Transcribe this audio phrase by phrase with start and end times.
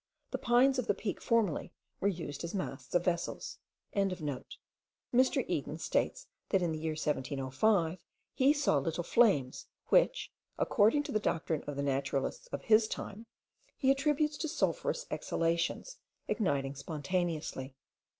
[0.31, 3.59] The pines of the peak formerly were used as masts of vessels.)
[3.95, 5.45] Mr.
[5.47, 7.99] Eden states that in the year 1705
[8.33, 13.27] he saw little flames, which, according to the doctrine of the naturalists of his time,
[13.77, 17.75] he attributes to sulphurous exhalations igniting spontaneously.